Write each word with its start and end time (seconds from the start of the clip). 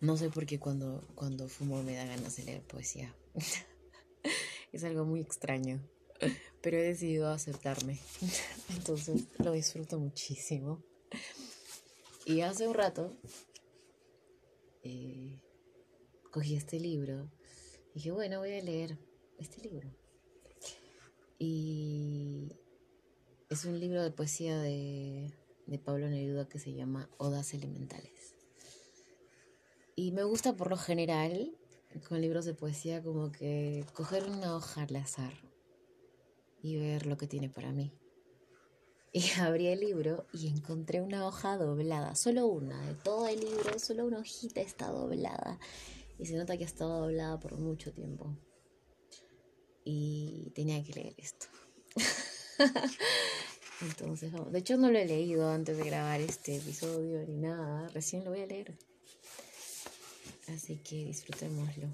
No 0.00 0.16
sé 0.16 0.28
por 0.30 0.46
qué 0.46 0.58
cuando, 0.58 1.06
cuando 1.14 1.48
fumo 1.48 1.82
me 1.82 1.96
da 1.96 2.04
ganas 2.04 2.36
de 2.36 2.44
leer 2.44 2.62
poesía. 2.62 3.14
es 4.72 4.84
algo 4.84 5.04
muy 5.04 5.20
extraño, 5.20 5.80
pero 6.60 6.76
he 6.76 6.82
decidido 6.82 7.28
aceptarme. 7.30 7.98
Entonces 8.76 9.24
lo 9.38 9.52
disfruto 9.52 9.98
muchísimo. 9.98 10.82
Y 12.26 12.40
hace 12.40 12.66
un 12.66 12.74
rato 12.74 13.16
eh, 14.82 15.40
cogí 16.30 16.56
este 16.56 16.78
libro 16.78 17.30
y 17.90 17.94
dije, 17.94 18.10
bueno, 18.10 18.40
voy 18.40 18.52
a 18.52 18.62
leer 18.62 18.98
este 19.38 19.62
libro. 19.62 19.88
Y 21.38 22.52
es 23.48 23.64
un 23.64 23.78
libro 23.78 24.02
de 24.02 24.10
poesía 24.10 24.58
de, 24.58 25.32
de 25.66 25.78
Pablo 25.78 26.08
Neruda 26.08 26.48
que 26.48 26.58
se 26.58 26.74
llama 26.74 27.08
Odas 27.18 27.54
Elementales. 27.54 28.34
Y 29.98 30.12
me 30.12 30.24
gusta 30.24 30.54
por 30.54 30.68
lo 30.68 30.76
general, 30.76 31.56
con 32.06 32.20
libros 32.20 32.44
de 32.44 32.52
poesía, 32.52 33.02
como 33.02 33.32
que 33.32 33.86
coger 33.94 34.28
una 34.28 34.54
hoja 34.54 34.82
al 34.82 34.94
azar 34.96 35.32
y 36.62 36.76
ver 36.76 37.06
lo 37.06 37.16
que 37.16 37.26
tiene 37.26 37.48
para 37.48 37.72
mí. 37.72 37.90
Y 39.10 39.22
abrí 39.40 39.68
el 39.68 39.80
libro 39.80 40.26
y 40.34 40.48
encontré 40.48 41.00
una 41.00 41.26
hoja 41.26 41.56
doblada, 41.56 42.14
solo 42.14 42.46
una, 42.46 42.78
de 42.86 42.94
todo 42.94 43.26
el 43.26 43.40
libro, 43.40 43.78
solo 43.78 44.04
una 44.04 44.18
hojita 44.18 44.60
está 44.60 44.90
doblada. 44.90 45.58
Y 46.18 46.26
se 46.26 46.36
nota 46.36 46.58
que 46.58 46.64
ha 46.64 46.66
estado 46.66 47.00
doblada 47.00 47.40
por 47.40 47.56
mucho 47.56 47.90
tiempo. 47.90 48.36
Y 49.82 50.52
tenía 50.54 50.84
que 50.84 50.92
leer 50.92 51.14
esto. 51.16 51.46
Entonces, 53.80 54.30
de 54.50 54.58
hecho 54.58 54.76
no 54.76 54.90
lo 54.90 54.98
he 54.98 55.06
leído 55.06 55.48
antes 55.48 55.78
de 55.78 55.84
grabar 55.84 56.20
este 56.20 56.56
episodio 56.56 57.24
ni 57.26 57.38
nada, 57.38 57.88
recién 57.88 58.24
lo 58.24 58.30
voy 58.32 58.40
a 58.40 58.46
leer. 58.46 58.76
Así 60.48 60.76
que 60.76 61.04
disfrutémoslo. 61.04 61.88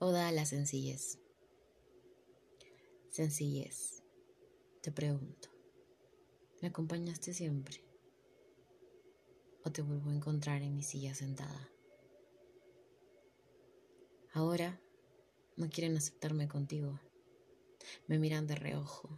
Oda 0.00 0.28
a 0.28 0.32
la 0.32 0.46
sencillez. 0.46 1.18
Sencillez. 3.10 4.02
Te 4.80 4.90
pregunto, 4.90 5.50
¿me 6.62 6.68
acompañaste 6.68 7.34
siempre? 7.34 7.84
¿O 9.62 9.70
te 9.70 9.82
vuelvo 9.82 10.10
a 10.10 10.14
encontrar 10.14 10.62
en 10.62 10.74
mi 10.74 10.82
silla 10.82 11.14
sentada? 11.14 11.68
Ahora 14.32 14.80
no 15.60 15.68
quieren 15.68 15.94
aceptarme 15.94 16.48
contigo. 16.48 16.98
Me 18.06 18.18
miran 18.18 18.46
de 18.46 18.54
reojo. 18.54 19.10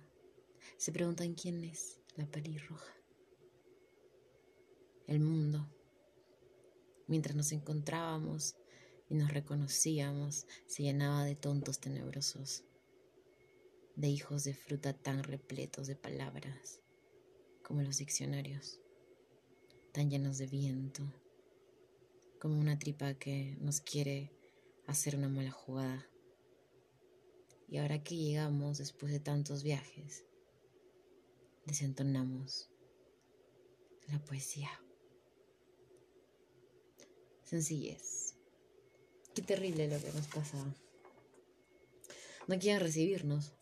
Se 0.77 0.91
preguntan 0.91 1.35
quién 1.35 1.63
es 1.63 2.01
la 2.17 2.27
pelirroja. 2.27 2.93
El 5.07 5.21
mundo. 5.21 5.73
Mientras 7.07 7.37
nos 7.37 7.53
encontrábamos 7.53 8.57
y 9.09 9.15
nos 9.15 9.33
reconocíamos, 9.33 10.49
se 10.67 10.83
llenaba 10.83 11.25
de 11.25 11.37
tontos 11.37 11.79
tenebrosos, 11.79 12.65
de 13.95 14.09
hijos 14.09 14.43
de 14.43 14.55
fruta 14.55 14.95
tan 14.95 15.23
repletos 15.23 15.87
de 15.87 15.95
palabras 15.95 16.81
como 17.63 17.83
los 17.83 17.99
diccionarios, 17.99 18.81
tan 19.93 20.11
llenos 20.11 20.39
de 20.39 20.49
viento, 20.49 21.05
como 22.41 22.59
una 22.59 22.81
tripa 22.81 23.15
que 23.15 23.57
nos 23.61 23.81
quiere 23.81 24.33
hacer 24.89 25.15
una 25.15 25.29
mala 25.29 25.53
jugada. 25.53 26.09
Y 27.73 27.79
ahora 27.79 28.05
que 28.05 28.15
llegamos 28.15 28.77
después 28.77 29.11
de 29.11 29.19
tantos 29.19 29.63
viajes, 29.63 30.27
desentonamos 31.65 32.69
la 34.09 34.23
poesía. 34.23 34.69
Sencillez. 37.45 38.35
Qué 39.35 39.41
terrible 39.41 39.89
lo 39.89 39.99
que 39.99 40.13
nos 40.13 40.27
pasa. 40.27 40.59
No 42.47 42.59
quieren 42.59 42.81
recibirnos. 42.81 43.55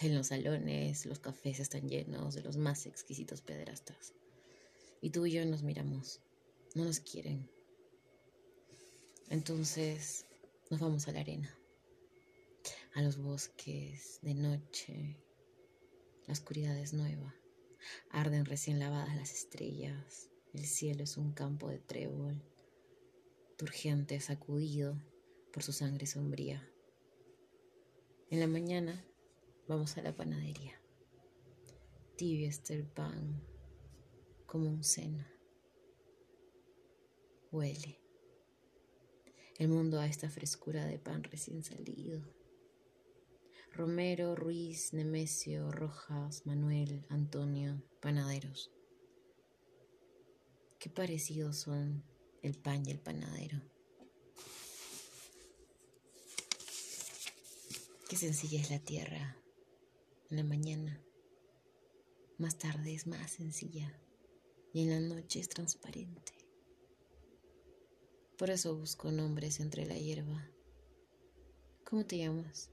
En 0.00 0.12
los 0.12 0.26
salones, 0.26 1.06
los 1.06 1.20
cafés 1.20 1.60
están 1.60 1.88
llenos 1.88 2.34
de 2.34 2.42
los 2.42 2.56
más 2.56 2.86
exquisitos 2.86 3.42
pederastas. 3.42 4.12
Y 5.00 5.10
tú 5.10 5.24
y 5.24 5.30
yo 5.30 5.46
nos 5.46 5.62
miramos. 5.62 6.20
No 6.74 6.84
nos 6.84 6.98
quieren. 6.98 7.48
Entonces 9.28 10.24
nos 10.70 10.78
vamos 10.78 11.08
a 11.08 11.12
la 11.12 11.20
arena, 11.20 11.52
a 12.94 13.02
los 13.02 13.18
bosques 13.18 14.20
de 14.22 14.34
noche. 14.34 15.16
La 16.26 16.32
oscuridad 16.32 16.78
es 16.78 16.92
nueva. 16.92 17.34
Arden 18.10 18.44
recién 18.44 18.78
lavadas 18.78 19.16
las 19.16 19.32
estrellas. 19.32 20.30
El 20.52 20.64
cielo 20.64 21.02
es 21.02 21.16
un 21.16 21.32
campo 21.32 21.68
de 21.68 21.80
trébol, 21.80 22.40
turgente, 23.56 24.20
sacudido 24.20 24.96
por 25.52 25.64
su 25.64 25.72
sangre 25.72 26.06
sombría. 26.06 26.64
En 28.30 28.38
la 28.38 28.46
mañana 28.46 29.04
vamos 29.66 29.96
a 29.96 30.02
la 30.02 30.14
panadería. 30.14 30.80
Tibio 32.16 32.48
está 32.48 32.74
el 32.74 32.86
pan, 32.86 33.42
como 34.46 34.68
un 34.68 34.84
seno. 34.84 35.26
Huele 37.50 38.05
el 39.58 39.68
mundo 39.68 39.98
a 40.00 40.06
esta 40.06 40.28
frescura 40.28 40.84
de 40.84 40.98
pan 40.98 41.24
recién 41.24 41.62
salido. 41.62 42.20
Romero, 43.72 44.34
Ruiz, 44.34 44.92
Nemesio, 44.92 45.70
Rojas, 45.70 46.46
Manuel, 46.46 47.04
Antonio, 47.08 47.82
panaderos. 48.00 48.70
Qué 50.78 50.90
parecidos 50.90 51.56
son 51.56 52.04
el 52.42 52.54
pan 52.54 52.86
y 52.86 52.90
el 52.90 52.98
panadero. 52.98 53.60
Qué 58.08 58.16
sencilla 58.16 58.60
es 58.60 58.70
la 58.70 58.78
tierra 58.78 59.36
en 60.30 60.36
la 60.36 60.44
mañana. 60.44 61.02
Más 62.38 62.58
tarde 62.58 62.94
es 62.94 63.06
más 63.06 63.30
sencilla 63.32 64.00
y 64.72 64.82
en 64.82 64.90
la 64.90 65.00
noche 65.00 65.40
es 65.40 65.48
transparente. 65.48 66.35
Por 68.36 68.50
eso 68.50 68.76
busco 68.76 69.10
nombres 69.10 69.60
entre 69.60 69.86
la 69.86 69.96
hierba. 69.96 70.46
¿Cómo 71.84 72.04
te 72.04 72.18
llamas? 72.18 72.70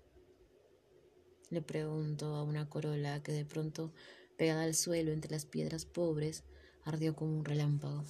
Le 1.49 1.61
pregunto 1.61 2.35
a 2.35 2.43
una 2.43 2.69
corola 2.69 3.23
que 3.23 3.31
de 3.31 3.45
pronto, 3.45 3.93
pegada 4.37 4.63
al 4.63 4.75
suelo 4.75 5.13
entre 5.13 5.31
las 5.31 5.45
piedras 5.45 5.85
pobres, 5.85 6.43
ardió 6.83 7.15
como 7.15 7.37
un 7.37 7.45
relámpago. 7.45 8.03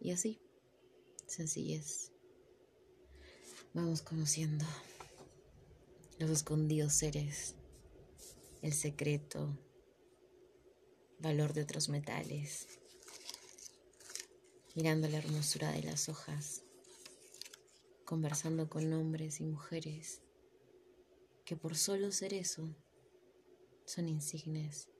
Y 0.00 0.10
así, 0.10 0.40
sencillez. 1.26 2.10
Vamos 3.72 4.02
conociendo 4.02 4.64
los 6.18 6.30
escondidos 6.30 6.94
seres, 6.94 7.54
el 8.62 8.72
secreto, 8.72 9.56
valor 11.20 11.52
de 11.52 11.62
otros 11.62 11.88
metales 11.88 12.80
mirando 14.76 15.08
la 15.08 15.16
hermosura 15.16 15.72
de 15.72 15.82
las 15.82 16.10
hojas, 16.10 16.62
conversando 18.04 18.68
con 18.68 18.92
hombres 18.92 19.40
y 19.40 19.44
mujeres 19.44 20.20
que 21.46 21.56
por 21.56 21.76
solo 21.76 22.12
ser 22.12 22.34
eso 22.34 22.68
son 23.86 24.10
insignes 24.10 24.90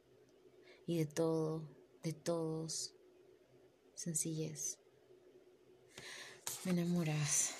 y 0.86 0.96
de 0.96 1.04
todo, 1.04 1.68
de 2.02 2.14
todos, 2.14 2.94
sencillez. 3.94 4.78
Me 6.64 6.70
enamoras, 6.70 7.50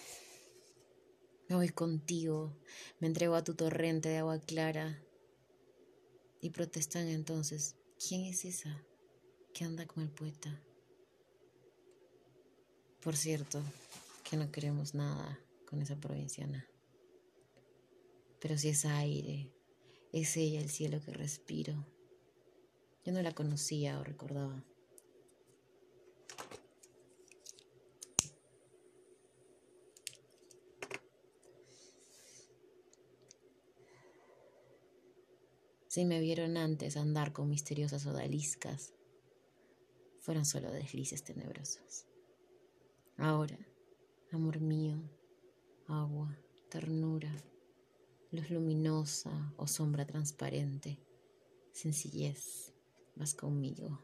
me 1.50 1.56
voy 1.56 1.68
contigo, 1.68 2.56
me 2.98 3.08
entrego 3.08 3.34
a 3.34 3.44
tu 3.44 3.54
torrente 3.54 4.08
de 4.08 4.18
agua 4.18 4.40
clara 4.40 5.04
y 6.40 6.48
protestan 6.48 7.08
entonces, 7.08 7.76
¿quién 7.98 8.24
es 8.24 8.46
esa 8.46 8.82
que 9.52 9.64
anda 9.64 9.86
con 9.86 10.02
el 10.02 10.10
poeta? 10.10 10.62
Por 13.02 13.16
cierto, 13.16 13.62
que 14.28 14.37
no 14.37 14.50
queremos 14.50 14.94
nada 14.94 15.38
con 15.69 15.81
esa 15.81 15.96
provinciana. 15.96 16.66
Pero 18.40 18.58
si 18.58 18.69
es 18.69 18.84
aire, 18.84 19.52
es 20.12 20.37
ella 20.37 20.60
el 20.60 20.70
cielo 20.70 21.00
que 21.04 21.12
respiro. 21.12 21.87
Yo 23.04 23.12
no 23.12 23.22
la 23.22 23.32
conocía 23.32 23.98
o 24.00 24.04
recordaba. 24.04 24.64
Si 35.96 36.04
me 36.04 36.20
vieron 36.20 36.56
antes 36.58 36.96
andar 36.96 37.32
con 37.32 37.49
misteriosas 37.49 38.04
odaliscas, 38.04 38.92
fueron 40.20 40.44
solo 40.44 40.70
deslices 40.70 41.25
tenebrosos. 41.25 42.04
Ahora 43.18 43.58
amor 44.32 44.60
mío, 44.60 45.00
agua, 45.88 46.36
ternura, 46.68 47.32
luz 48.30 48.50
luminosa 48.50 49.54
o 49.56 49.66
sombra 49.66 50.04
transparente, 50.04 50.98
sencillez, 51.72 52.74
vas 53.14 53.32
conmigo, 53.32 53.98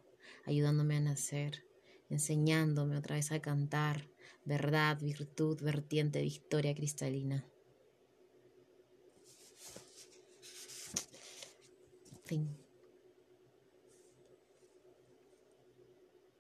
ayudándome 0.47 0.97
a 0.97 1.01
nacer, 1.01 1.65
enseñándome 2.09 2.97
otra 2.97 3.17
vez 3.17 3.31
a 3.33 3.41
cantar, 3.41 4.09
verdad, 4.45 4.99
virtud, 5.01 5.61
vertiente, 5.61 6.23
victoria 6.23 6.75
cristalina. 6.75 7.45
Fin. 12.25 12.62